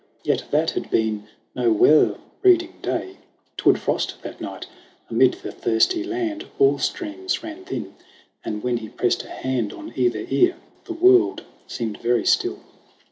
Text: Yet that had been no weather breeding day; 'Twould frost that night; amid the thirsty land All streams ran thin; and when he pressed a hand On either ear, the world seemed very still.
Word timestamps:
Yet 0.23 0.45
that 0.49 0.71
had 0.71 0.89
been 0.89 1.27
no 1.55 1.71
weather 1.71 2.17
breeding 2.41 2.73
day; 2.81 3.17
'Twould 3.55 3.77
frost 3.77 4.15
that 4.23 4.41
night; 4.41 4.65
amid 5.11 5.33
the 5.35 5.51
thirsty 5.51 6.03
land 6.03 6.45
All 6.57 6.79
streams 6.79 7.43
ran 7.43 7.65
thin; 7.65 7.93
and 8.43 8.63
when 8.63 8.77
he 8.77 8.89
pressed 8.89 9.21
a 9.21 9.29
hand 9.29 9.71
On 9.73 9.93
either 9.95 10.25
ear, 10.27 10.55
the 10.85 10.93
world 10.93 11.43
seemed 11.67 11.97
very 11.99 12.25
still. 12.25 12.61